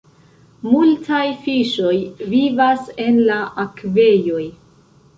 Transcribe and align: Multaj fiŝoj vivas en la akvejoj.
Multaj 0.69 1.19
fiŝoj 1.43 1.93
vivas 2.33 2.91
en 3.07 3.23
la 3.31 3.39
akvejoj. 3.69 4.45